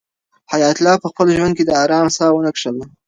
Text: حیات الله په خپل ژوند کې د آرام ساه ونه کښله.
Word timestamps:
حیات 0.51 0.77
الله 0.79 0.95
په 1.03 1.07
خپل 1.11 1.27
ژوند 1.35 1.53
کې 1.57 1.63
د 1.65 1.71
آرام 1.83 2.07
ساه 2.17 2.31
ونه 2.33 2.51
کښله. 2.55 2.83